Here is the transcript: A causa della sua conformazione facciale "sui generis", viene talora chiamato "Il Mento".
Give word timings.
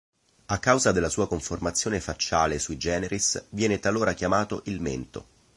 A 0.47 0.57
causa 0.57 0.91
della 0.91 1.09
sua 1.09 1.27
conformazione 1.27 1.99
facciale 1.99 2.57
"sui 2.57 2.75
generis", 2.77 3.45
viene 3.49 3.77
talora 3.77 4.13
chiamato 4.13 4.63
"Il 4.65 4.81
Mento". 4.81 5.25